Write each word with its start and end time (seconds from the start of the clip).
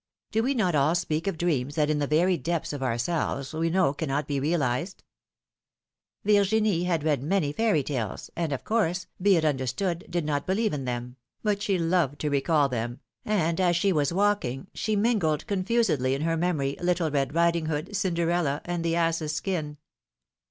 Do 0.31 0.41
we 0.41 0.55
not 0.55 0.73
all 0.73 0.95
speak 0.95 1.27
of 1.27 1.37
dreams 1.37 1.75
that 1.75 1.91
in 1.91 1.99
the 1.99 2.07
very 2.07 2.35
depths 2.35 2.73
of 2.73 2.81
ourselves 2.81 3.53
we 3.53 3.69
know 3.69 3.93
cannot 3.93 4.27
be 4.27 4.39
realized? 4.39 5.03
Virginie 6.25 6.85
had 6.85 7.03
read 7.03 7.21
many 7.21 7.51
fairy 7.53 7.83
tales, 7.83 8.31
and 8.35 8.51
of 8.51 8.63
course, 8.63 9.05
be 9.21 9.37
it 9.37 9.45
understood, 9.45 10.07
did 10.09 10.25
not 10.25 10.47
believe 10.47 10.73
in 10.73 10.85
them, 10.85 11.17
but 11.43 11.61
she 11.61 11.77
loved 11.77 12.19
to 12.21 12.31
recall 12.31 12.67
them, 12.67 12.99
and, 13.25 13.61
as 13.61 13.75
she 13.75 13.93
was 13.93 14.11
walking, 14.11 14.65
she 14.73 14.95
mingled 14.95 15.45
confusedly 15.45 16.15
in 16.15 16.21
114 16.21 16.21
phii.om^ine's 16.23 16.41
marriages. 16.41 16.77
her 16.79 16.81
memory, 16.81 16.83
Little 16.83 17.11
Red 17.11 17.35
Riding 17.35 17.65
Hood, 17.67 17.95
Cinderella, 17.95 18.61
and 18.65 18.83
The 18.83 18.95
Ass's 18.95 19.35
Skin. 19.35 19.77